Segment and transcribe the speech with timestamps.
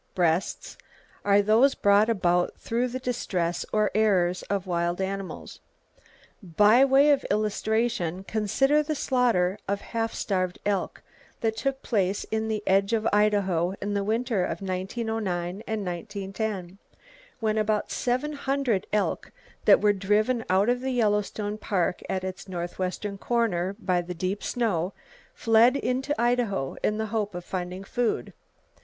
[0.15, 0.79] breasts
[1.23, 5.59] are those brought about through the distress or errors of wild animals.
[6.41, 11.03] By way of illustration, consider the slaughter of half starved elk
[11.41, 16.79] that took place in the edge of Idaho in the winter of 1909 and 1910,
[17.39, 19.31] when about seven hundred elk [Page
[19.65, 24.15] 91] that were driven out of the Yellowstone Park at its northwestern corner by the
[24.15, 24.93] deep snow,
[25.35, 28.33] fled into Idaho in the hope of finding food.